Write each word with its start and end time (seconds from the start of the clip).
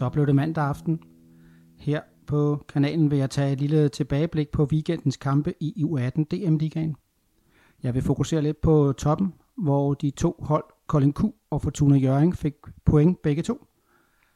Så 0.00 0.08
blev 0.08 0.26
det 0.26 0.34
mandag 0.34 0.64
aften. 0.64 1.00
Her 1.78 2.00
på 2.26 2.64
kanalen 2.68 3.10
vil 3.10 3.18
jeg 3.18 3.30
tage 3.30 3.52
et 3.52 3.60
lille 3.60 3.88
tilbageblik 3.88 4.48
på 4.48 4.68
weekendens 4.72 5.16
kampe 5.16 5.54
i 5.60 5.84
U18 5.84 6.24
DM-ligaen. 6.30 6.96
Jeg 7.82 7.94
vil 7.94 8.02
fokusere 8.02 8.42
lidt 8.42 8.60
på 8.60 8.92
toppen, 8.98 9.34
hvor 9.56 9.94
de 9.94 10.10
to 10.10 10.36
hold, 10.42 10.64
Kolding 10.86 11.14
Q 11.14 11.22
og 11.50 11.62
Fortuna 11.62 11.96
Jørgen, 11.96 12.32
fik 12.32 12.54
point 12.84 13.22
begge 13.22 13.42
to. 13.42 13.66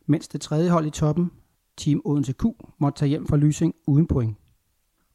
Mens 0.06 0.28
det 0.28 0.40
tredje 0.40 0.70
hold 0.70 0.86
i 0.86 0.90
toppen, 0.90 1.30
Team 1.76 2.00
Odense 2.04 2.32
Q, 2.32 2.44
måtte 2.78 2.98
tage 2.98 3.08
hjem 3.08 3.26
fra 3.26 3.36
Lysing 3.36 3.74
uden 3.86 4.06
point. 4.06 4.36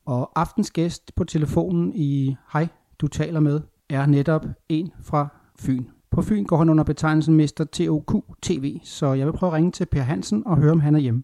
Og 0.05 0.39
aftens 0.39 0.71
gæst 0.71 1.15
på 1.15 1.23
telefonen 1.23 1.93
i 1.95 2.35
Hej, 2.53 2.67
du 2.99 3.07
taler 3.07 3.39
med, 3.39 3.61
er 3.89 4.05
netop 4.05 4.45
en 4.69 4.91
fra 5.01 5.27
Fyn. 5.59 5.85
På 6.11 6.21
Fyn 6.21 6.45
går 6.45 6.57
han 6.57 6.69
under 6.69 6.83
betegnelsen 6.83 7.37
Mr. 7.37 7.67
TOQ 7.71 8.11
TV, 8.41 8.79
så 8.83 9.13
jeg 9.13 9.25
vil 9.27 9.33
prøve 9.33 9.49
at 9.49 9.53
ringe 9.55 9.71
til 9.71 9.85
Per 9.85 10.01
Hansen 10.01 10.47
og 10.47 10.57
høre, 10.57 10.71
om 10.71 10.79
han 10.79 10.95
er 10.95 10.99
hjemme. 10.99 11.23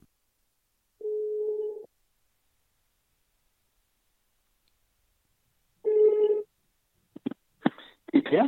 Det 8.13 8.25
er 8.25 8.29
Per. 8.29 8.47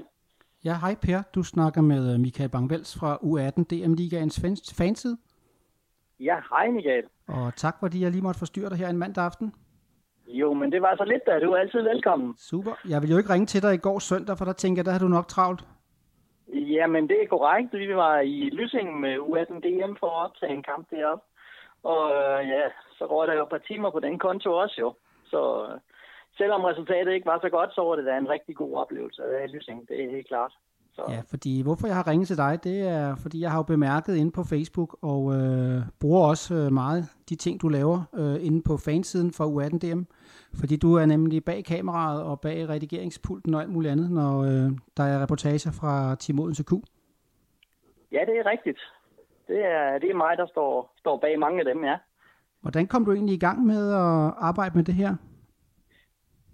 Ja, 0.65 0.77
hej 0.79 0.95
Per. 1.01 1.21
Du 1.35 1.43
snakker 1.43 1.81
med 1.81 2.13
øh, 2.13 2.19
Michael 2.19 2.49
Bangvels 2.49 2.97
fra 2.99 3.15
U18 3.15 3.63
DM 3.63 3.93
Ligaens 3.93 4.39
fans- 4.39 4.73
fanside. 4.77 5.17
Ja, 6.19 6.35
hej 6.49 6.67
Michael. 6.71 7.03
Og 7.27 7.55
tak, 7.55 7.75
fordi 7.79 8.01
jeg 8.03 8.11
lige 8.11 8.21
måtte 8.21 8.37
forstyrre 8.39 8.69
dig 8.69 8.77
her 8.77 8.89
en 8.89 8.97
mandag 8.97 9.23
aften. 9.23 9.53
Jo, 10.27 10.53
men 10.53 10.71
det 10.71 10.81
var 10.81 10.95
så 10.97 11.03
lidt 11.05 11.21
da. 11.27 11.39
Du 11.45 11.51
er 11.51 11.57
altid 11.57 11.81
velkommen. 11.81 12.33
Super. 12.37 12.71
Jeg 12.89 13.01
ville 13.01 13.11
jo 13.11 13.17
ikke 13.17 13.29
ringe 13.33 13.45
til 13.45 13.61
dig 13.61 13.73
i 13.73 13.77
går 13.77 13.99
søndag, 13.99 14.37
for 14.37 14.45
der 14.45 14.53
tænker 14.53 14.79
jeg, 14.79 14.85
der 14.85 14.91
havde 14.91 15.03
du 15.03 15.07
nok 15.09 15.27
travlt. 15.27 15.65
Jamen, 16.53 17.09
det 17.09 17.23
er 17.23 17.27
korrekt. 17.27 17.73
Vi 17.73 17.95
var 17.95 18.19
i 18.19 18.49
Lysing 18.49 18.99
med 18.99 19.17
U18 19.17 19.59
DM 19.59 19.93
for 19.99 20.07
at 20.07 20.25
optage 20.25 20.53
en 20.53 20.63
kamp 20.63 20.89
deroppe. 20.89 21.25
Og 21.83 22.11
øh, 22.11 22.49
ja, 22.49 22.63
så 22.97 23.05
røg 23.05 23.27
der 23.27 23.33
jo 23.33 23.43
et 23.43 23.49
par 23.49 23.57
timer 23.57 23.89
på 23.91 23.99
den 23.99 24.19
konto 24.19 24.53
også 24.53 24.75
jo. 24.79 24.93
Så 25.25 25.67
øh, 25.71 25.79
selvom 26.37 26.63
resultatet 26.63 27.13
ikke 27.13 27.25
var 27.25 27.39
så 27.41 27.49
godt, 27.49 27.75
så 27.75 27.81
var 27.81 27.95
det 27.95 28.05
da 28.05 28.17
en 28.17 28.29
rigtig 28.29 28.55
god 28.55 28.77
oplevelse 28.77 29.23
af 29.23 29.51
Lysing. 29.51 29.89
Det 29.89 30.03
er 30.03 30.11
helt 30.11 30.27
klart. 30.27 30.53
Så, 30.97 31.03
Ja, 31.09 31.21
fordi 31.29 31.61
hvorfor 31.61 31.87
jeg 31.87 31.95
har 31.95 32.07
ringet 32.07 32.27
til 32.27 32.37
dig, 32.37 32.59
det 32.63 32.87
er, 32.87 33.15
fordi 33.15 33.41
jeg 33.41 33.51
har 33.51 33.59
jo 33.59 33.63
bemærket 33.63 34.15
inde 34.15 34.31
på 34.31 34.43
Facebook, 34.43 34.97
og 35.01 35.21
øh, 35.35 35.81
bruger 35.99 36.27
også 36.27 36.55
øh, 36.55 36.71
meget 36.71 37.03
de 37.29 37.35
ting, 37.35 37.61
du 37.61 37.67
laver 37.67 37.99
øh, 38.15 38.45
inde 38.45 38.61
på 38.61 38.77
fansiden 38.77 39.31
for 39.31 39.45
U18 39.53 39.77
DM. 39.77 40.01
Fordi 40.59 40.75
du 40.77 40.93
er 40.95 41.05
nemlig 41.05 41.45
bag 41.45 41.65
kameraet 41.65 42.23
og 42.23 42.41
bag 42.41 42.69
redigeringspulten 42.69 43.53
og 43.53 43.61
alt 43.61 43.69
muligt 43.69 43.91
andet, 43.91 44.11
når 44.11 44.33
øh, 44.43 44.71
der 44.97 45.03
er 45.03 45.21
reportager 45.23 45.71
fra 45.71 46.15
Team 46.15 46.39
Odense 46.39 46.63
Q. 46.63 46.71
ja, 48.11 48.21
det 48.27 48.35
er 48.39 48.45
rigtigt. 48.45 48.79
Det 49.47 49.65
er, 49.65 49.99
det 49.99 50.09
er 50.09 50.15
mig, 50.15 50.37
der 50.37 50.47
står, 50.47 50.93
står 50.99 51.17
bag 51.19 51.39
mange 51.39 51.59
af 51.59 51.65
dem, 51.65 51.83
ja. 51.83 51.97
Hvordan 52.61 52.87
kom 52.87 53.05
du 53.05 53.11
egentlig 53.13 53.35
i 53.35 53.39
gang 53.39 53.65
med 53.65 53.93
at 53.93 54.33
arbejde 54.37 54.75
med 54.75 54.83
det 54.83 54.93
her? 54.93 55.15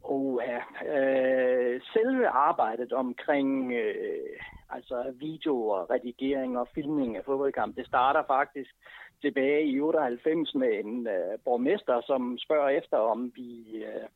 Oha. 0.04 0.60
Øh, 0.86 1.82
selve 1.94 2.28
arbejdet 2.28 2.94
omkring 2.94 3.74
øh, 3.74 4.40
altså 4.70 5.14
video 5.16 5.84
redigering 5.84 6.58
og 6.58 6.68
filmning 6.76 7.18
af 7.18 7.26
fodboldkamp, 7.26 7.76
det 7.76 7.88
starter 7.88 8.24
faktisk 8.28 8.76
tilbage 9.22 9.66
i 9.66 9.80
98 9.80 10.56
med 10.56 10.80
en 10.80 11.08
øh, 11.08 11.40
borgmester, 11.46 12.02
som 12.02 12.38
spørger 12.38 12.70
efter, 12.70 12.98
om 12.98 13.32
vi 13.36 13.84
øh, 13.84 14.08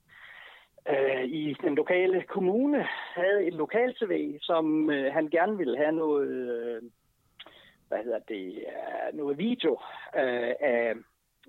øh, 0.90 1.24
i 1.24 1.56
den 1.62 1.76
lokale 1.76 2.22
kommune 2.22 2.88
havde 3.16 3.48
et 3.48 3.54
lokal-tv, 3.54 4.38
som 4.42 4.90
øh, 4.90 5.14
han 5.14 5.28
gerne 5.28 5.58
ville 5.58 5.78
have 5.78 5.92
noget, 5.92 6.28
øh, 6.28 6.82
hvad 7.88 8.04
hedder 8.04 8.20
det, 8.20 8.46
øh, 8.48 9.18
noget 9.18 9.38
video 9.38 9.72
øh, 10.16 10.54
af 10.60 10.94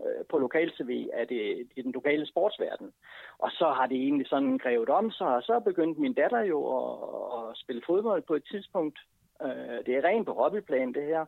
Øh, 0.06 0.25
på 0.31 0.38
lokal-tv 0.38 1.09
af 1.12 1.28
det, 1.28 1.69
i 1.76 1.82
den 1.82 1.92
lokale 1.92 2.26
sportsverden. 2.26 2.92
Og 3.38 3.50
så 3.50 3.69
har 3.69 3.86
det 3.86 3.97
egentlig 3.97 4.26
sådan 4.26 4.59
grevet 4.59 4.88
om 4.88 5.10
sig, 5.10 5.26
og 5.26 5.42
så 5.42 5.60
begyndte 5.60 6.00
min 6.00 6.14
datter 6.14 6.41
jo 6.41 6.59
at, 6.78 7.50
at 7.50 7.56
spille 7.56 7.82
fodbold 7.86 8.22
på 8.22 8.34
et 8.34 8.44
tidspunkt. 8.50 8.98
Øh, 9.42 9.78
det 9.86 9.97
er 9.97 10.04
rent 10.04 10.26
på 10.26 10.32
hobbyplan, 10.32 10.92
det 10.92 11.03
her. 11.03 11.26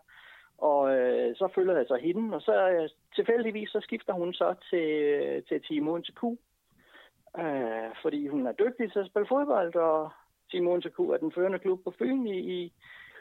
Og 0.59 0.97
øh, 0.97 1.37
så 1.37 1.49
følger 1.55 1.77
jeg 1.77 1.87
så 1.89 1.97
hende, 1.97 2.37
og 2.37 2.43
så 2.43 2.71
øh, 2.71 2.89
tilfældigvis 3.15 3.71
så 3.71 3.81
skifter 3.81 4.13
hun 4.13 4.35
så 4.35 4.55
til, 4.71 4.89
til 5.49 5.63
Team 5.63 5.89
Odense 5.89 6.13
Q. 6.13 6.23
Øh, 7.39 7.91
fordi 8.03 8.27
hun 8.27 8.47
er 8.47 8.53
dygtig 8.53 8.93
til 8.93 8.99
at 8.99 9.07
spille 9.07 9.29
fodbold, 9.29 9.75
og 9.75 10.11
Team 10.51 10.69
Odense 10.69 10.91
Q 10.91 10.99
er 10.99 11.17
den 11.17 11.33
førende 11.33 11.59
klub 11.59 11.85
på 11.85 11.91
Fyn 11.99 12.27
i, 12.27 12.39
i 12.39 12.73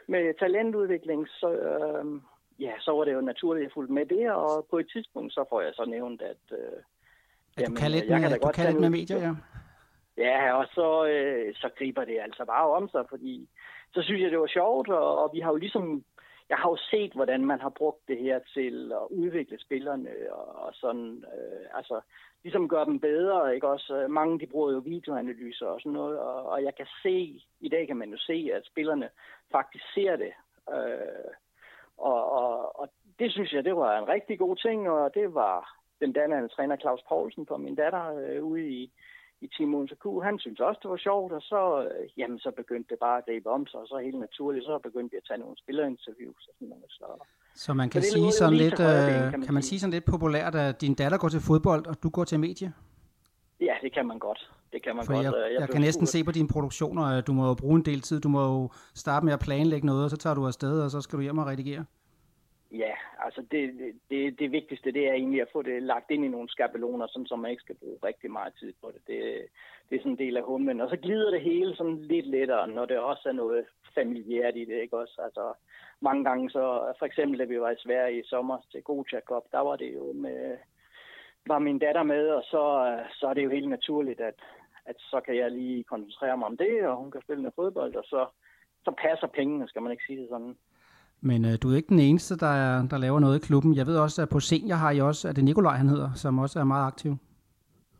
med 0.06 0.34
talentudvikling. 0.38 1.28
Så, 1.28 1.52
øh, 1.52 2.20
ja, 2.60 2.72
så 2.80 2.90
var 2.96 3.04
det 3.04 3.12
jo 3.12 3.20
naturligt, 3.20 3.62
at 3.62 3.66
jeg 3.68 3.74
fulgte 3.74 3.92
med 3.92 4.06
det, 4.06 4.30
og 4.32 4.66
på 4.70 4.78
et 4.78 4.88
tidspunkt 4.92 5.32
så 5.32 5.44
får 5.50 5.60
jeg 5.60 5.72
så 5.74 5.84
nævnt, 5.84 6.22
at... 6.22 6.42
Øh, 6.52 6.78
At 7.56 7.68
du 7.68 7.74
kan 7.74 7.90
lidt 7.90 8.08
med, 8.10 8.20
da 8.30 8.34
du 8.34 8.40
godt 8.42 8.54
kan 8.56 8.66
lidt 8.66 8.80
med 8.80 8.90
medier, 8.90 9.18
ja. 9.18 9.34
Ja, 10.16 10.52
og 10.58 10.66
så, 10.74 11.06
øh, 11.06 11.54
så 11.54 11.68
griber 11.78 12.04
det 12.04 12.18
altså 12.20 12.44
bare 12.44 12.70
om 12.70 12.88
sig, 12.88 13.04
fordi 13.08 13.48
så 13.94 14.02
synes 14.02 14.22
jeg, 14.22 14.30
det 14.30 14.40
var 14.40 14.46
sjovt, 14.46 14.88
og, 14.88 15.18
og 15.18 15.30
vi 15.34 15.40
har 15.40 15.50
jo 15.50 15.56
ligesom, 15.56 16.04
jeg 16.48 16.58
har 16.58 16.70
jo 16.70 16.76
set, 16.90 17.12
hvordan 17.12 17.44
man 17.46 17.60
har 17.60 17.68
brugt 17.68 18.08
det 18.08 18.18
her 18.18 18.38
til 18.54 18.92
at 18.92 19.06
udvikle 19.10 19.60
spillerne, 19.60 20.10
og, 20.30 20.46
og 20.64 20.70
sådan, 20.74 21.24
øh, 21.34 21.66
altså, 21.74 22.00
ligesom 22.42 22.68
gøre 22.68 22.84
dem 22.84 23.00
bedre, 23.00 23.54
ikke 23.54 23.68
også? 23.68 24.06
Mange, 24.08 24.40
de 24.40 24.46
bruger 24.46 24.72
jo 24.72 24.78
videoanalyser 24.78 25.66
og 25.66 25.80
sådan 25.80 25.92
noget, 25.92 26.18
og, 26.18 26.46
og 26.46 26.64
jeg 26.64 26.74
kan 26.74 26.86
se, 27.02 27.42
i 27.60 27.68
dag 27.68 27.86
kan 27.86 27.96
man 27.96 28.10
jo 28.10 28.18
se, 28.18 28.50
at 28.54 28.66
spillerne 28.66 29.08
faktisk 29.52 29.84
ser 29.94 30.16
det, 30.16 30.32
øh, 30.74 31.30
og, 32.00 32.32
og, 32.32 32.80
og 32.80 32.88
det 33.18 33.32
synes 33.32 33.52
jeg, 33.52 33.64
det 33.64 33.76
var 33.76 33.98
en 33.98 34.08
rigtig 34.08 34.38
god 34.38 34.56
ting, 34.56 34.90
og 34.90 35.14
det 35.14 35.34
var 35.34 35.56
den 36.00 36.12
daværende 36.12 36.48
træner 36.48 36.76
Claus 36.76 37.02
Poulsen 37.08 37.46
for 37.46 37.56
min 37.56 37.74
datter 37.74 38.04
øh, 38.20 38.44
ude 38.44 38.68
i, 38.68 38.92
i 39.40 39.46
Team 39.56 39.88
Q. 40.02 40.04
Han 40.22 40.38
synes 40.38 40.60
også, 40.60 40.80
det 40.82 40.90
var 40.90 40.96
sjovt, 40.96 41.32
og 41.32 41.42
så, 41.42 41.60
øh, 41.84 42.18
jamen, 42.18 42.38
så 42.38 42.50
begyndte 42.50 42.90
det 42.90 42.98
bare 42.98 43.18
at 43.18 43.24
gribe 43.24 43.50
om 43.50 43.66
sig, 43.66 43.80
og 43.80 43.86
så 43.86 43.96
helt 43.98 44.18
naturligt, 44.18 44.64
så 44.64 44.78
begyndte 44.78 45.10
vi 45.12 45.16
at 45.16 45.26
tage 45.28 45.38
nogle 45.38 45.56
spillerinterviews 45.62 46.46
og 46.48 46.54
sådan 46.54 46.68
noget. 46.68 46.84
Så, 46.88 47.06
Så 47.54 47.74
man 47.74 47.88
kan 47.90 48.00
det 48.00 48.08
sige 48.08 48.32
sådan 48.32 48.54
lidt, 48.64 48.80
øh, 48.80 48.86
kan 48.86 49.30
man 49.32 49.42
kan 49.42 49.54
man 49.54 49.62
sige. 49.62 49.68
sige 49.68 49.80
sådan 49.80 49.92
lidt 49.92 50.04
populært, 50.04 50.54
at 50.54 50.80
din 50.80 50.94
datter 50.94 51.18
går 51.18 51.28
til 51.28 51.40
fodbold, 51.40 51.86
og 51.86 51.94
du 52.02 52.08
går 52.10 52.24
til 52.24 52.40
medie? 52.40 52.72
ja, 53.60 53.74
det 53.82 53.92
kan 53.92 54.06
man 54.06 54.18
godt. 54.18 54.50
Det 54.72 54.82
kan 54.82 54.96
man 54.96 55.04
For 55.06 55.12
godt. 55.12 55.24
jeg, 55.24 55.34
Øh, 55.34 55.52
jeg, 55.52 55.60
jeg 55.60 55.68
kan 55.68 55.80
næsten 55.80 56.06
se 56.06 56.24
på 56.24 56.32
dine 56.32 56.48
produktioner, 56.48 57.02
at 57.18 57.26
du 57.26 57.32
må 57.32 57.46
jo 57.48 57.54
bruge 57.54 57.76
en 57.76 57.84
del 57.84 58.00
tid. 58.00 58.20
Du 58.20 58.28
må 58.28 58.40
jo 58.42 58.68
starte 58.94 59.24
med 59.26 59.32
at 59.32 59.40
planlægge 59.40 59.86
noget, 59.86 60.04
og 60.04 60.10
så 60.10 60.16
tager 60.16 60.34
du 60.34 60.46
afsted, 60.46 60.82
og 60.84 60.90
så 60.90 61.00
skal 61.00 61.16
du 61.16 61.22
hjem 61.22 61.38
og 61.38 61.46
redigere. 61.46 61.84
Ja, 62.72 62.94
altså 63.24 63.40
det, 63.50 63.62
det- 63.78 63.94
det, 64.10 64.38
det 64.38 64.52
vigtigste, 64.52 64.92
det 64.92 65.08
er 65.08 65.12
egentlig 65.12 65.40
at 65.42 65.48
få 65.52 65.62
det 65.62 65.82
lagt 65.82 66.10
ind 66.10 66.24
i 66.24 66.28
nogle 66.28 66.48
skabeloner, 66.48 67.06
sådan 67.06 67.26
så 67.26 67.36
man 67.36 67.50
ikke 67.50 67.60
skal 67.66 67.76
bruge 67.82 67.98
rigtig 68.04 68.30
meget 68.30 68.52
tid 68.60 68.72
på 68.82 68.90
det. 68.94 69.00
Det, 69.06 69.18
det 69.90 69.96
er 69.96 70.00
sådan 70.00 70.12
en 70.12 70.18
del 70.18 70.36
af 70.36 70.42
humlen. 70.42 70.80
Og 70.80 70.88
så 70.90 70.96
glider 70.96 71.30
det 71.30 71.40
hele 71.40 71.76
sådan 71.76 71.98
lidt 72.02 72.26
lettere, 72.26 72.68
når 72.68 72.84
det 72.84 72.98
også 72.98 73.28
er 73.28 73.32
noget 73.32 73.64
familiært 73.94 74.56
i 74.56 74.64
det, 74.64 74.80
ikke 74.82 74.98
også? 74.98 75.20
Altså 75.24 75.52
mange 76.00 76.24
gange 76.24 76.50
så, 76.50 76.92
for 76.98 77.06
eksempel 77.06 77.38
da 77.38 77.44
vi 77.44 77.60
var 77.60 77.70
i 77.70 77.82
Sverige 77.84 78.20
i 78.20 78.26
sommer 78.26 78.58
til 78.72 78.82
Gotia 78.82 79.20
Cup, 79.20 79.42
der 79.52 79.60
var 79.60 79.76
det 79.76 79.94
jo 79.94 80.12
med, 80.12 80.56
var 81.46 81.58
min 81.58 81.78
datter 81.78 82.02
med, 82.02 82.28
og 82.28 82.42
så, 82.42 82.62
så 83.12 83.26
er 83.26 83.34
det 83.34 83.44
jo 83.44 83.50
helt 83.50 83.68
naturligt, 83.68 84.20
at, 84.20 84.34
at 84.86 84.96
så 84.98 85.20
kan 85.26 85.36
jeg 85.36 85.50
lige 85.50 85.84
koncentrere 85.84 86.36
mig 86.36 86.46
om 86.46 86.56
det, 86.56 86.86
og 86.86 86.96
hun 86.96 87.10
kan 87.10 87.22
spille 87.22 87.42
noget 87.42 87.54
fodbold, 87.54 87.94
og 87.94 88.04
så, 88.04 88.26
så 88.84 88.90
passer 89.02 89.26
pengene, 89.26 89.68
skal 89.68 89.82
man 89.82 89.92
ikke 89.92 90.04
sige 90.06 90.20
det 90.20 90.28
sådan. 90.30 90.56
Men 91.20 91.44
øh, 91.44 91.52
du 91.62 91.70
er 91.70 91.76
ikke 91.76 91.88
den 91.88 91.98
eneste, 92.00 92.36
der, 92.36 92.52
er, 92.64 92.88
der 92.88 92.98
laver 92.98 93.20
noget 93.20 93.36
i 93.38 93.46
klubben. 93.46 93.76
Jeg 93.76 93.86
ved 93.86 93.98
også, 93.98 94.22
at 94.22 94.28
på 94.28 94.40
senior 94.40 94.76
har 94.76 94.90
I 94.90 95.00
også, 95.00 95.28
at 95.28 95.36
det 95.36 95.44
Nikolaj, 95.44 95.76
han 95.76 95.88
hedder, 95.88 96.10
som 96.14 96.38
også 96.38 96.60
er 96.60 96.64
meget 96.64 96.86
aktiv. 96.86 97.16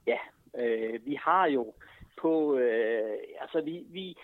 Ja, 0.07 0.19
øh, 0.59 1.07
vi 1.07 1.15
har 1.15 1.47
jo 1.47 1.75
på, 2.23 2.57
øh, 2.57 3.17
altså 3.41 3.61
vi, 3.65 3.85
vi, 3.91 4.17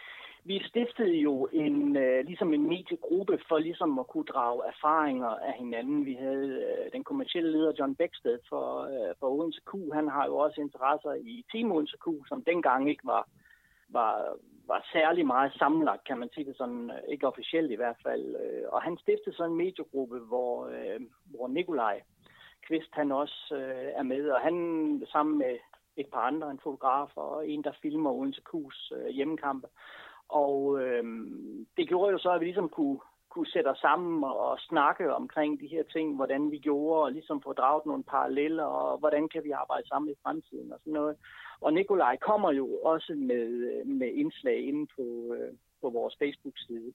vi 0.47 0.63
stiftede 0.69 1.17
jo 1.17 1.49
en, 1.53 1.97
øh, 1.97 2.25
ligesom 2.25 2.55
en 2.55 2.69
mediegruppe 2.69 3.39
for 3.49 3.59
ligesom 3.59 3.99
at 3.99 4.07
kunne 4.07 4.25
drage 4.25 4.63
erfaringer 4.67 5.29
af 5.29 5.53
hinanden. 5.53 6.07
Vi 6.07 6.15
havde 6.15 6.51
øh, 6.69 6.93
den 6.93 7.05
kommercielle 7.05 7.53
leder 7.53 7.73
John 7.79 7.95
Bæksted 7.95 8.39
for, 8.49 8.67
øh, 8.83 9.15
for 9.21 9.27
Odense 9.29 9.61
Q. 9.71 9.73
Han 9.93 10.09
har 10.09 10.27
jo 10.27 10.37
også 10.37 10.61
interesser 10.61 11.13
i 11.13 11.45
Team 11.53 11.73
Odense 11.73 11.97
Q, 12.05 12.07
som 12.29 12.43
dengang 12.43 12.91
ikke 12.91 13.07
var, 13.07 13.29
var, 13.89 14.37
var 14.67 14.89
særlig 14.93 15.27
meget 15.27 15.53
sammenlagt, 15.59 16.07
kan 16.07 16.19
man 16.19 16.29
sige 16.35 16.47
det 16.47 16.57
sådan, 16.57 16.91
øh, 16.91 17.13
ikke 17.13 17.29
officielt 17.29 17.71
i 17.71 17.81
hvert 17.81 18.01
fald. 18.03 18.37
Øh, 18.37 18.65
og 18.69 18.83
han 18.83 18.99
stiftede 18.99 19.37
så 19.37 19.45
en 19.45 19.57
mediegruppe, 19.57 20.19
hvor, 20.19 20.67
øh, 20.67 21.01
hvor 21.25 21.49
Nikolaj 21.49 22.01
Kvist 22.67 22.93
han 22.93 23.13
også 23.13 23.55
øh, 23.55 23.89
er 24.01 24.03
med, 24.03 24.31
og 24.31 24.41
han 24.41 24.57
sammen 25.13 25.39
med 25.39 25.57
et 25.97 26.07
par 26.13 26.21
andre, 26.21 26.51
en 26.51 26.61
fotograf 26.63 27.11
og 27.17 27.49
en, 27.49 27.65
der 27.65 27.73
filmer 27.83 28.11
Odense 28.11 28.43
Q's 28.51 28.97
øh, 28.97 29.09
hjemmekampe. 29.09 29.69
Og 30.29 30.81
øh, 30.83 31.05
det 31.77 31.89
gjorde 31.89 32.13
jo 32.13 32.19
så, 32.19 32.31
at 32.31 32.41
vi 32.41 32.45
ligesom 32.45 32.69
kunne, 32.69 32.99
kunne 33.29 33.47
sætte 33.47 33.69
os 33.69 33.79
sammen 33.79 34.25
og, 34.25 34.39
og 34.39 34.59
snakke 34.59 35.15
omkring 35.15 35.61
de 35.61 35.67
her 35.67 35.83
ting, 35.83 36.17
hvordan 36.17 36.51
vi 36.51 36.59
gjorde, 36.59 37.03
og 37.03 37.13
ligesom 37.13 37.43
få 37.43 37.53
draget 37.53 37.87
nogle 37.87 38.05
paralleller, 38.05 38.65
og 38.65 38.99
hvordan 38.99 39.29
kan 39.29 39.45
vi 39.45 39.51
arbejde 39.51 39.89
sammen 39.89 40.11
i 40.13 40.21
fremtiden 40.23 40.73
og 40.73 40.79
sådan 40.81 40.93
noget. 40.93 41.17
Og 41.61 41.73
Nikolaj 41.73 42.17
kommer 42.17 42.53
jo 42.53 42.67
også 42.85 43.15
med, 43.17 43.47
øh, 43.71 43.87
med 43.87 44.11
indslag 44.13 44.61
inde 44.61 44.87
på, 44.97 45.35
øh, 45.35 45.53
på 45.81 45.91
vores 45.91 46.15
Facebook-side. 46.19 46.93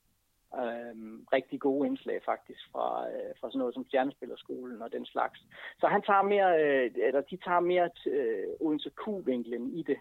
Øhm, 0.60 1.26
rigtig 1.32 1.60
gode 1.60 1.86
indslag 1.86 2.22
faktisk 2.24 2.60
fra, 2.72 3.08
øh, 3.10 3.32
fra 3.40 3.48
sådan 3.48 3.58
noget 3.58 3.74
som 3.74 3.86
Stjernespillerskolen 3.86 4.82
og 4.82 4.92
den 4.92 5.06
slags. 5.06 5.40
Så 5.80 5.86
han 5.86 6.02
tager 6.02 6.22
mere, 6.22 6.50
øh, 6.62 6.90
eller 6.96 7.20
de 7.20 7.36
tager 7.36 7.60
mere 7.60 7.90
øh, 8.06 8.48
Odense 8.60 8.90
Q-vinklen 9.00 9.74
i 9.78 9.82
det. 9.82 9.98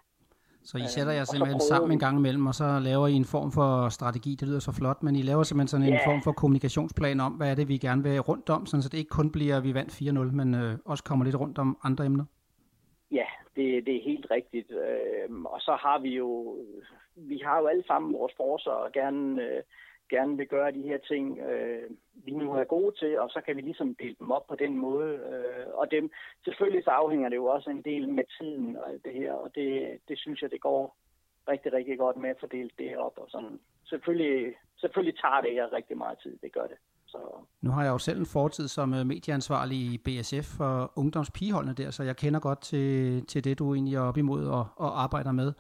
Så 0.63 0.78
I 0.78 0.88
sætter 0.88 1.13
jer 1.13 1.24
simpelthen 1.24 1.60
sammen 1.60 1.92
en 1.92 2.00
gang 2.00 2.18
imellem, 2.18 2.48
og 2.48 2.56
så 2.56 2.80
laver 2.80 3.08
I 3.08 3.13
en 3.13 3.25
form 3.25 3.52
for 3.52 3.90
strategi, 3.90 4.36
det 4.40 4.48
lyder 4.48 4.60
så 4.60 4.72
flot, 4.72 5.04
men 5.04 5.16
I 5.16 5.22
laver 5.22 5.44
simpelthen 5.44 5.68
sådan 5.68 5.88
en 5.88 5.94
yeah. 5.94 6.06
form 6.06 6.22
for 6.22 6.31
kommunikationsplan 6.31 7.19
om, 7.19 7.34
hvad 7.34 7.52
er 7.52 7.56
det, 7.56 7.68
vi 7.68 7.78
gerne 7.78 8.04
vil 8.04 8.19
rundt 8.19 8.50
om, 8.50 8.66
så 8.66 8.90
det 8.92 8.98
ikke 8.98 9.10
kun 9.10 9.31
bliver, 9.31 9.58
at 9.58 9.63
vi 9.63 9.74
vandt 9.74 9.92
4-0, 10.02 10.36
men 10.36 10.54
øh, 10.56 10.78
også 10.86 11.04
kommer 11.04 11.25
lidt 11.25 11.40
rundt 11.40 11.58
om 11.58 11.78
andre 11.84 12.06
emner? 12.06 12.25
Ja, 13.12 13.25
det, 13.56 13.86
det 13.86 13.96
er 13.96 14.04
helt 14.04 14.28
rigtigt. 14.31 14.72
Øh, 14.72 15.44
og 15.46 15.62
så 15.62 15.78
har 15.80 16.00
vi 16.00 16.10
jo, 16.10 16.58
vi 17.16 17.42
har 17.46 17.60
jo 17.60 17.68
alle 17.68 17.84
sammen 17.88 18.14
vores 18.14 18.34
forser 18.38 18.72
og 18.72 18.92
gerne 18.92 19.42
øh, 19.42 19.62
gerne 20.16 20.38
vil 20.38 20.48
gøre 20.56 20.72
de 20.78 20.88
her 20.90 21.00
ting, 21.12 21.25
øh, 21.50 21.90
vi 22.25 22.31
nu 22.31 22.48
er 22.54 22.74
gode 22.75 22.94
til, 23.02 23.19
og 23.19 23.30
så 23.30 23.40
kan 23.46 23.56
vi 23.56 23.62
ligesom 23.62 23.96
dele 23.96 24.16
dem 24.19 24.31
op 24.38 24.46
på 24.48 24.56
den 24.63 24.74
måde. 24.78 25.10
Øh, 25.31 25.68
og 25.74 25.86
dem, 25.92 26.12
selvfølgelig 26.46 26.84
så 26.84 26.90
afhænger 26.90 27.30
det 27.30 27.36
jo 27.36 27.46
også 27.46 27.69
en 27.69 27.84
del 27.92 28.04
med 28.18 28.24
tiden 28.38 28.78
og 28.80 28.90
alt 28.90 29.06
det 29.06 29.13
her, 29.13 29.34
og 29.34 29.50
det, 29.56 29.98
det 30.08 30.18
synes 30.19 30.42
jeg, 30.42 30.52
det 30.52 30.62
går 30.62 30.81
rigtig, 31.48 31.74
rigtig 31.74 31.98
godt 31.98 32.18
med 32.18 32.30
at 32.30 32.40
fordele 32.40 32.69
det 32.80 32.90
her 32.90 32.98
op. 32.98 33.18
Og 33.18 33.28
sådan. 33.30 33.60
Selvfølgelig, 33.86 34.54
selvfølgelig 34.78 35.19
tager 35.19 35.42
det 35.42 35.52
her 35.52 35.74
rigtig 35.74 35.98
meget 35.98 36.18
tid, 36.24 36.38
det 36.44 36.52
gør 36.54 36.68
det. 36.68 36.78
Så. 37.07 37.18
Nu 37.62 37.69
har 37.72 37.84
jeg 37.84 37.92
jo 37.92 37.98
selv 37.98 38.19
en 38.19 38.25
fortid 38.25 38.68
som 38.68 38.94
øh, 38.94 39.06
medieansvarlig 39.06 39.78
i 39.78 39.98
BSF 39.98 40.57
for 40.57 40.92
ungdomspigeholdene 40.96 41.75
der, 41.75 41.92
så 41.92 42.04
jeg 42.04 42.18
kender 42.18 42.40
godt 42.40 42.62
til, 42.62 43.25
til 43.25 43.44
det, 43.44 43.60
du 43.60 43.74
egentlig 43.74 43.96
er 43.96 44.02
op 44.02 44.18
imod 44.18 44.48
og, 44.48 44.68
og 44.75 45.04
arbejder 45.04 45.31
med. 45.31 45.54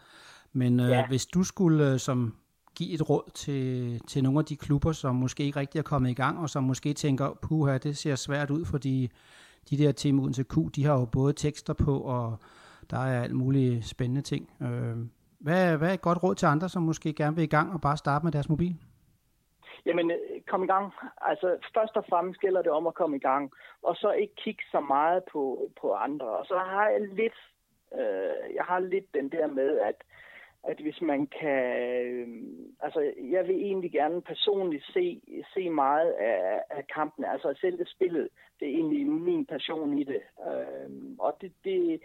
Men 0.53 0.79
øh, 0.79 0.89
ja. 0.89 1.07
hvis 1.07 1.25
du 1.25 1.43
skulle 1.43 1.91
øh, 1.93 1.99
som 1.99 2.35
give 2.75 2.93
et 2.93 3.09
råd 3.09 3.31
til, 3.33 3.99
til 4.07 4.23
nogle 4.23 4.39
af 4.39 4.45
de 4.45 4.57
klubber, 4.57 4.91
som 4.91 5.15
måske 5.15 5.43
ikke 5.43 5.59
rigtig 5.59 5.79
er 5.79 5.83
kommet 5.83 6.09
i 6.09 6.13
gang, 6.13 6.39
og 6.39 6.49
som 6.49 6.63
måske 6.63 6.93
tænker, 6.93 7.39
puha, 7.41 7.77
det 7.77 7.97
ser 7.97 8.15
svært 8.15 8.49
ud, 8.49 8.65
fordi 8.65 9.11
de 9.69 9.77
der 9.77 9.91
Team 9.91 10.19
uden 10.19 10.33
til 10.33 10.45
Q, 10.45 10.55
de 10.75 10.85
har 10.85 10.99
jo 10.99 11.05
både 11.05 11.33
tekster 11.33 11.73
på, 11.73 11.99
og 11.99 12.37
der 12.89 12.97
er 12.97 13.23
alt 13.23 13.35
mulige 13.35 13.83
spændende 13.83 14.21
ting. 14.21 14.49
Øh, 14.61 14.97
hvad, 15.39 15.77
hvad 15.77 15.89
er 15.89 15.93
et 15.93 16.01
godt 16.01 16.23
råd 16.23 16.35
til 16.35 16.45
andre, 16.45 16.69
som 16.69 16.83
måske 16.83 17.13
gerne 17.13 17.35
vil 17.35 17.43
i 17.43 17.55
gang 17.57 17.73
og 17.73 17.81
bare 17.81 17.97
starte 17.97 18.25
med 18.25 18.31
deres 18.31 18.49
mobil? 18.49 18.75
Jamen, 19.85 20.11
øh, 20.11 20.41
kom 20.47 20.63
i 20.63 20.67
gang. 20.67 20.93
Altså, 21.21 21.57
først 21.73 21.95
og 21.97 22.05
fremmest 22.09 22.39
gælder 22.39 22.61
det 22.61 22.71
om 22.71 22.87
at 22.87 22.93
komme 22.93 23.15
i 23.15 23.19
gang, 23.19 23.51
og 23.83 23.95
så 23.95 24.11
ikke 24.11 24.35
kigge 24.35 24.63
så 24.71 24.79
meget 24.79 25.23
på, 25.31 25.71
på 25.81 25.93
andre. 25.93 26.27
Og 26.27 26.45
så 26.45 26.57
har 26.57 26.87
jeg 26.87 27.01
lidt, 27.01 27.37
øh, 27.99 28.55
jeg 28.55 28.63
har 28.63 28.79
lidt 28.79 29.13
den 29.13 29.29
der 29.29 29.47
med, 29.47 29.77
at 29.77 29.95
at 30.63 30.79
hvis 30.79 31.01
man 31.01 31.27
kan... 31.27 31.77
Øh, 32.05 32.27
altså, 32.79 33.13
jeg 33.31 33.47
vil 33.47 33.55
egentlig 33.55 33.91
gerne 33.91 34.21
personligt 34.21 34.85
se, 34.93 35.21
se 35.53 35.69
meget 35.69 36.11
af, 36.11 36.61
af 36.69 36.87
kampene. 36.87 37.31
Altså, 37.31 37.57
selv 37.61 37.77
det 37.77 37.89
spillet, 37.89 38.29
det 38.59 38.67
er 38.67 38.73
egentlig 38.73 39.07
min 39.07 39.45
passion 39.45 39.97
i 39.97 40.03
det. 40.03 40.21
Øh, 40.47 40.89
og 41.19 41.37
det, 41.41 41.51
det, 41.63 42.01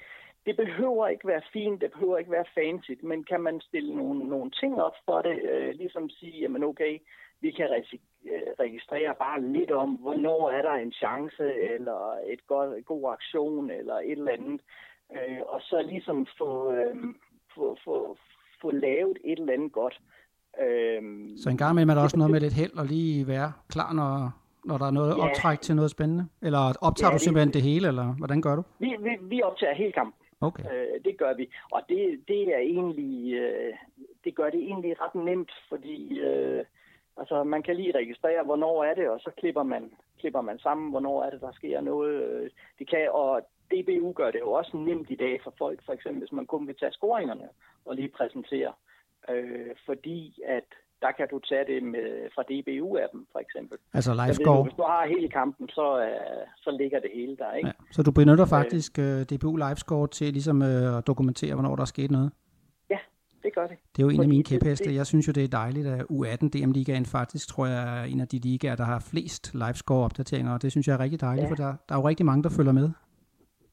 det 0.46 0.56
behøver 0.56 1.08
ikke 1.08 1.26
være 1.26 1.42
fint, 1.52 1.80
det 1.80 1.92
behøver 1.92 2.18
ikke 2.18 2.30
være 2.30 2.52
fancy, 2.54 2.90
men 3.02 3.24
kan 3.24 3.40
man 3.40 3.60
stille 3.60 3.96
nogle, 3.96 4.28
nogle 4.28 4.50
ting 4.50 4.82
op 4.82 4.96
for 5.04 5.22
det, 5.22 5.42
øh, 5.42 5.74
ligesom 5.74 6.10
sige, 6.10 6.40
jamen 6.40 6.64
okay, 6.64 6.98
vi 7.40 7.50
kan 7.50 7.84
øh, 8.24 8.42
registrere 8.60 9.14
bare 9.14 9.42
lidt 9.42 9.70
om, 9.70 9.90
hvornår 9.94 10.50
er 10.50 10.62
der 10.62 10.72
en 10.72 10.92
chance, 10.92 11.54
eller 11.54 12.18
et 12.26 12.46
godt, 12.46 12.84
god 12.86 13.12
aktion, 13.12 13.70
eller 13.70 13.94
et 13.94 14.10
eller 14.10 14.32
andet, 14.32 14.60
øh, 15.12 15.40
og 15.46 15.60
så 15.62 15.82
ligesom 15.82 16.26
få, 16.38 16.72
øh, 16.72 16.96
få, 17.54 17.76
få, 17.84 18.16
få 18.66 18.70
lavet 18.86 19.18
et 19.24 19.38
eller 19.38 19.52
andet 19.52 19.72
godt. 19.72 19.96
Øhm, 20.64 21.36
så 21.36 21.50
en 21.50 21.56
gang 21.56 21.72
imellem 21.72 21.90
er 21.90 21.94
der 21.94 22.02
også 22.02 22.18
noget 22.18 22.32
med 22.32 22.40
lidt 22.40 22.56
held 22.60 22.74
og 22.80 22.86
lige 22.86 23.26
være 23.26 23.52
klar, 23.74 23.90
når, 23.92 24.10
når 24.68 24.76
der 24.78 24.86
er 24.86 24.94
noget 25.00 25.12
ja. 25.16 25.22
optræk 25.24 25.60
til 25.60 25.76
noget 25.76 25.90
spændende? 25.90 26.24
Eller 26.42 26.60
optager 26.88 27.10
ja, 27.10 27.14
du 27.14 27.18
simpelthen 27.18 27.48
det, 27.48 27.54
det 27.54 27.62
hele, 27.62 27.88
eller 27.88 28.06
hvordan 28.20 28.42
gør 28.42 28.54
du? 28.56 28.62
Vi, 28.78 28.90
vi, 29.06 29.12
vi 29.32 29.42
optager 29.42 29.74
hele 29.74 29.92
kampen. 29.92 30.14
Okay. 30.40 30.64
Øh, 30.72 31.04
det 31.04 31.18
gør 31.18 31.34
vi. 31.34 31.44
Og 31.72 31.80
det, 31.88 32.20
det 32.28 32.42
er 32.56 32.58
egentlig, 32.58 33.34
øh, 33.34 33.74
det 34.24 34.34
gør 34.34 34.50
det 34.50 34.62
egentlig 34.70 35.00
ret 35.00 35.14
nemt, 35.14 35.52
fordi 35.68 36.18
øh, 36.18 36.64
altså, 37.16 37.44
man 37.44 37.62
kan 37.62 37.76
lige 37.76 37.98
registrere, 37.98 38.44
hvornår 38.44 38.84
er 38.84 38.94
det, 38.94 39.08
og 39.08 39.20
så 39.20 39.30
klipper 39.38 39.62
man, 39.62 39.90
klipper 40.20 40.40
man 40.40 40.58
sammen, 40.58 40.90
hvornår 40.90 41.24
er 41.24 41.30
det, 41.30 41.40
der 41.40 41.52
sker 41.52 41.80
noget. 41.80 42.14
Øh, 42.22 42.50
det 42.78 42.90
kan, 42.90 43.08
og 43.12 43.42
DBU 43.70 44.12
gør 44.12 44.30
det 44.30 44.40
jo 44.40 44.52
også 44.52 44.76
nemt 44.76 45.10
i 45.10 45.16
dag 45.16 45.40
for 45.44 45.54
folk, 45.58 45.84
for 45.86 45.92
eksempel 45.92 46.20
hvis 46.20 46.32
man 46.32 46.46
kun 46.46 46.66
vil 46.66 46.76
tage 46.76 46.92
scoringerne 46.92 47.48
og 47.86 47.94
lige 47.96 48.08
præsentere. 48.18 48.72
Øh, 49.30 49.70
fordi 49.86 50.42
at 50.46 50.68
der 51.02 51.12
kan 51.18 51.26
du 51.30 51.38
tage 51.38 51.64
det 51.72 51.82
med, 51.82 52.06
fra 52.34 52.42
DBU-appen, 52.50 53.22
for 53.32 53.38
eksempel. 53.38 53.78
Altså 53.94 54.12
livescore? 54.22 54.62
Hvis 54.62 54.74
du 54.80 54.82
har 54.82 55.06
hele 55.06 55.28
kampen, 55.28 55.68
så, 55.68 55.86
uh, 55.98 56.48
så 56.56 56.70
ligger 56.80 57.00
det 57.00 57.10
hele 57.14 57.36
der, 57.36 57.52
ikke? 57.52 57.68
Ja. 57.68 57.92
Så 57.92 58.02
du 58.02 58.10
benytter 58.10 58.44
øh. 58.44 58.48
faktisk 58.48 58.98
øh, 58.98 59.20
DBU 59.30 59.56
livescore 59.56 60.08
til 60.08 60.32
ligesom 60.32 60.60
uh, 60.60 60.98
at 60.98 61.06
dokumentere, 61.06 61.54
hvornår 61.54 61.76
der 61.76 61.82
er 61.82 61.92
sket 61.96 62.10
noget? 62.10 62.30
Ja, 62.90 62.98
det 63.42 63.54
gør 63.54 63.66
det. 63.66 63.76
Det 63.96 64.02
er 64.02 64.06
jo 64.06 64.08
en 64.08 64.16
Fordi 64.16 64.26
af 64.26 64.28
mine 64.28 64.44
kæpheste. 64.44 64.94
Jeg 64.94 65.06
synes 65.06 65.28
jo, 65.28 65.32
det 65.32 65.44
er 65.44 65.48
dejligt, 65.48 65.86
at 65.86 66.00
U18 66.00 66.48
DM-ligaen 66.54 67.06
faktisk, 67.06 67.48
tror 67.48 67.66
jeg, 67.66 68.00
er 68.00 68.04
en 68.04 68.20
af 68.20 68.28
de 68.28 68.38
ligaer, 68.38 68.76
der 68.76 68.84
har 68.84 69.00
flest 69.10 69.54
livescore-opdateringer, 69.54 70.52
og 70.52 70.62
det 70.62 70.70
synes 70.70 70.88
jeg 70.88 70.94
er 70.94 71.00
rigtig 71.00 71.20
dejligt, 71.20 71.44
ja. 71.44 71.50
for 71.50 71.56
der, 71.56 71.74
der 71.88 71.94
er 71.94 71.98
jo 71.98 72.08
rigtig 72.08 72.26
mange, 72.26 72.42
der 72.42 72.50
følger 72.50 72.72
med. 72.72 72.90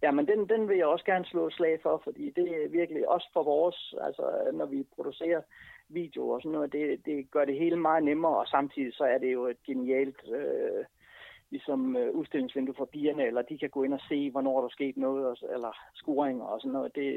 Ja, 0.04 0.12
men 0.12 0.26
den, 0.28 0.40
den 0.54 0.70
vil 0.70 0.78
jeg 0.78 0.86
også 0.86 1.06
gerne 1.06 1.26
slå 1.26 1.48
et 1.48 1.54
slag 1.54 1.80
for, 1.84 2.02
fordi 2.04 2.26
det 2.36 2.48
er 2.48 2.70
virkelig 2.70 3.10
også 3.10 3.28
for 3.34 3.44
vores, 3.44 3.94
altså 4.02 4.26
når 4.54 4.66
vi 4.66 4.80
producerer 4.96 5.42
videoer 5.90 6.36
og 6.36 6.42
sådan 6.42 6.52
noget, 6.52 6.74
det, 6.74 7.06
det 7.06 7.32
gør 7.32 7.46
det 7.46 7.60
hele 7.64 7.80
meget 7.88 8.04
nemmere, 8.04 8.38
og 8.38 8.48
samtidig 8.48 8.94
så 8.94 9.04
er 9.04 9.18
det 9.18 9.34
jo 9.34 9.46
et 9.48 9.64
genialt 9.68 10.20
øh, 10.40 10.84
ligesom 11.50 11.80
øh, 11.98 12.10
udstillingsvindue 12.20 12.76
for 12.78 12.90
bierne, 12.94 13.24
eller 13.28 13.42
de 13.42 13.58
kan 13.58 13.70
gå 13.70 13.84
ind 13.84 13.94
og 13.94 14.04
se, 14.10 14.32
hvornår 14.32 14.60
der 14.60 14.68
er 14.68 14.78
sket 14.78 14.98
noget, 14.98 15.38
eller 15.56 15.72
scoringer 15.96 16.46
og 16.46 16.62
sådan 16.62 16.74
noget. 16.78 16.96
Det, 16.96 17.10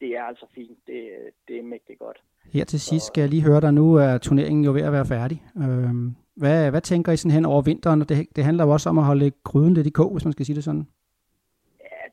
det 0.00 0.10
er 0.18 0.22
altså 0.22 0.46
fint. 0.54 0.78
Det, 0.86 1.00
det 1.48 1.58
er 1.58 1.62
mægtigt 1.62 1.98
godt. 1.98 2.18
Her 2.52 2.64
til 2.64 2.80
sidst 2.80 3.06
skal 3.06 3.20
jeg 3.20 3.30
lige 3.30 3.48
høre 3.48 3.60
dig, 3.60 3.72
nu 3.74 3.94
er 3.94 4.18
turneringen 4.18 4.64
jo 4.64 4.72
ved 4.72 4.82
at 4.82 4.92
være 4.92 5.06
færdig. 5.06 5.42
Øh, 5.56 5.94
hvad, 6.36 6.70
hvad 6.70 6.80
tænker 6.80 7.12
I 7.12 7.16
sådan 7.16 7.36
hen 7.38 7.46
over 7.46 7.62
vinteren? 7.62 8.00
Det, 8.00 8.36
det 8.36 8.44
handler 8.44 8.64
jo 8.64 8.70
også 8.70 8.88
om 8.88 8.98
at 8.98 9.04
holde 9.04 9.30
gryden 9.44 9.74
lidt 9.74 9.86
i 9.86 9.90
kog, 9.90 10.12
hvis 10.12 10.24
man 10.24 10.32
skal 10.32 10.46
sige 10.46 10.56
det 10.56 10.64
sådan 10.64 10.86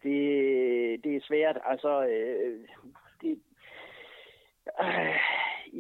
det, 0.08 1.04
det 1.04 1.16
er 1.16 1.28
svært. 1.28 1.58
Altså, 1.66 2.08
øh, 2.08 2.60
det, 3.22 3.40
øh, 4.82 5.16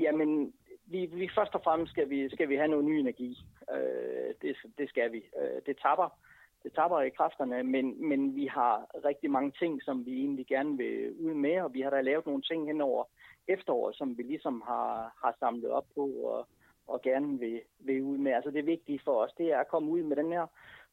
jamen, 0.03 0.53
vi, 0.85 1.05
vi 1.05 1.29
først 1.35 1.55
og 1.55 1.61
fremmest 1.63 1.91
skal 1.91 2.09
vi, 2.09 2.29
skal 2.29 2.49
vi 2.49 2.55
have 2.55 2.67
noget 2.67 2.85
ny 2.85 2.91
energi. 2.91 3.37
Øh, 3.73 4.33
det, 4.41 4.55
det 4.77 4.89
skal 4.89 5.11
vi. 5.11 5.21
Øh, 5.41 5.61
det 5.65 5.77
tapper. 5.81 6.09
Det 6.63 6.73
tapper 6.75 7.01
i 7.01 7.09
kræfterne, 7.09 7.63
men, 7.63 8.07
men 8.09 8.35
vi 8.35 8.45
har 8.45 8.87
rigtig 9.05 9.31
mange 9.31 9.51
ting, 9.59 9.83
som 9.83 10.05
vi 10.05 10.13
egentlig 10.19 10.47
gerne 10.47 10.77
vil 10.77 11.13
ud 11.19 11.33
med, 11.33 11.61
og 11.61 11.73
vi 11.73 11.81
har 11.81 11.89
da 11.89 12.01
lavet 12.01 12.25
nogle 12.25 12.41
ting 12.41 12.67
hen 12.67 12.81
over 12.81 13.03
efteråret, 13.47 13.95
som 13.95 14.17
vi 14.17 14.23
ligesom 14.23 14.63
har, 14.65 15.15
har 15.23 15.35
samlet 15.39 15.69
op 15.69 15.85
på 15.95 16.05
og, 16.05 16.47
og 16.87 17.01
gerne 17.01 17.39
vil, 17.39 17.61
vil 17.79 18.01
ud 18.01 18.17
med. 18.17 18.31
Altså 18.31 18.51
det 18.51 18.65
vigtige 18.65 18.99
for 19.03 19.23
os, 19.23 19.33
det 19.37 19.53
er 19.53 19.59
at 19.59 19.67
komme 19.67 19.91
ud 19.91 20.03
med 20.03 20.15
den 20.15 20.31
her 20.31 20.47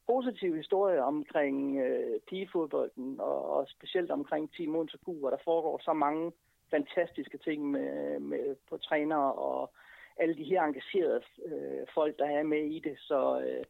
positive 0.06 0.56
historie 0.56 1.02
omkring 1.02 1.78
øh, 1.80 2.20
pigefodbolden, 2.28 3.20
og, 3.20 3.50
og 3.50 3.68
specielt 3.68 4.11
omkring 4.11 4.52
Team 4.54 4.70
Montagu, 4.70 5.12
hvor 5.18 5.30
der 5.30 5.44
foregår 5.44 5.80
så 5.84 5.92
mange 5.92 6.32
fantastiske 6.70 7.38
ting 7.38 7.70
med, 7.70 8.18
med, 8.20 8.56
på 8.68 8.76
trænere 8.76 9.32
og 9.32 9.70
alle 10.16 10.34
de 10.34 10.44
her 10.44 10.62
engagerede 10.62 11.23
øh, 11.46 11.87
folk, 11.94 12.18
der 12.18 12.26
er 12.26 12.42
med 12.42 12.64
i 12.76 12.78
det. 12.78 12.96
Så, 12.99 13.40
øh, 13.40 13.64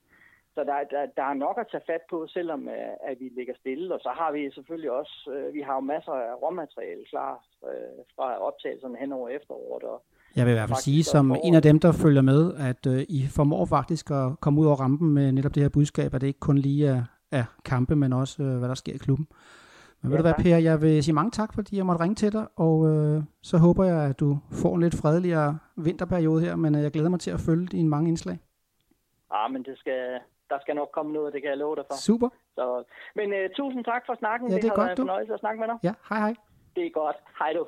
så 0.55 0.64
der, 0.64 0.85
der, 0.85 1.07
der 1.07 1.23
er 1.23 1.35
nok 1.35 1.59
at 1.59 1.69
tage 1.71 1.87
fat 1.87 2.03
på, 2.11 2.26
selvom 2.26 2.69
øh, 2.69 2.95
at 3.00 3.21
vi 3.21 3.29
ligger 3.29 3.55
stille. 3.55 3.95
Og 3.95 4.00
så 4.00 4.09
har 4.09 4.33
vi 4.33 4.50
selvfølgelig 4.50 4.91
også, 4.91 5.31
øh, 5.35 5.55
vi 5.55 5.61
har 5.61 5.75
jo 5.75 5.81
masser 5.81 6.12
af 6.12 6.43
råmateriale 6.43 7.05
klar 7.05 7.45
øh, 7.64 8.05
fra 8.17 8.38
optagelserne 8.38 8.99
hen 8.99 9.12
over 9.12 9.29
efteråret, 9.29 9.83
og 9.83 10.03
jeg 10.37 10.47
vil 10.47 10.53
i 10.53 10.55
hvert 10.55 10.69
fald 10.69 10.79
sige, 10.79 11.05
som 11.05 11.37
en 11.45 11.55
af 11.55 11.62
dem, 11.62 11.79
der 11.79 11.93
følger 11.93 12.23
med, 12.23 12.55
at 12.55 12.87
øh, 12.87 13.05
I 13.09 13.26
formår 13.31 13.64
faktisk 13.67 14.11
at 14.11 14.41
komme 14.41 14.61
ud 14.61 14.67
over 14.67 14.76
rampen 14.76 15.14
med 15.14 15.33
netop 15.33 15.55
det 15.55 15.62
her 15.62 15.71
budskab, 15.71 16.14
at 16.14 16.21
det 16.21 16.26
ikke 16.26 16.41
kun 16.41 16.59
lige 16.59 16.87
er, 16.87 17.05
er 17.33 17.45
kampe, 17.64 17.97
men 17.97 18.12
også 18.12 18.43
øh, 18.43 18.59
hvad 18.59 18.69
der 18.69 18.75
sker 18.75 18.93
i 18.95 18.97
klubben. 18.99 19.26
Men 20.03 20.11
ja, 20.11 20.17
ved 20.17 20.17
du 20.17 20.23
hvad, 20.23 20.35
Per, 20.45 20.57
jeg 20.57 20.83
vil 20.83 21.05
sige 21.05 21.14
mange 21.14 21.31
tak, 21.31 21.55
fordi 21.55 21.76
jeg 21.76 21.87
måtte 21.87 22.03
ringe 22.03 22.14
til 22.14 22.33
dig, 22.33 22.47
og 22.57 22.88
øh, 22.91 23.23
så 23.43 23.59
håber 23.59 23.85
jeg, 23.85 24.00
at 24.11 24.21
du 24.21 24.38
får 24.53 24.75
en 24.75 24.81
lidt 24.81 24.95
fredeligere 24.95 25.59
vinterperiode 25.76 26.41
her, 26.45 26.57
men 26.57 26.75
øh, 26.75 26.83
jeg 26.83 26.91
glæder 26.91 27.09
mig 27.09 27.21
til 27.21 27.31
at 27.31 27.41
følge 27.41 27.67
dine 27.67 27.88
mange 27.88 28.09
indslag. 28.09 28.38
Ja, 29.33 29.49
men 29.49 29.62
det 29.62 29.79
skal, 29.79 30.19
der 30.50 30.59
skal 30.61 30.75
nok 30.75 30.88
komme 30.95 31.12
noget, 31.12 31.33
det 31.33 31.43
kan 31.43 31.50
jeg 31.50 31.59
love 31.59 31.76
dig 31.76 31.85
for. 31.91 31.97
Super. 32.00 32.29
Så, 32.55 32.85
men 33.17 33.33
øh, 33.33 33.50
tusind 33.57 33.85
tak 33.85 34.03
for 34.07 34.14
snakken. 34.19 34.49
Ja, 34.49 34.57
det 34.57 34.64
er 34.64 34.69
det 34.69 34.76
godt, 34.76 34.87
været 34.87 34.99
en 34.99 35.03
fornøjelse 35.03 35.35
at 35.35 35.41
snakke 35.41 35.61
med 35.61 35.69
dig. 35.69 35.76
Ja, 35.83 35.93
hej 36.09 36.19
hej. 36.19 36.35
Det 36.76 36.87
er 36.87 36.91
godt. 36.91 37.17
Hej 37.38 37.53
du. 37.53 37.67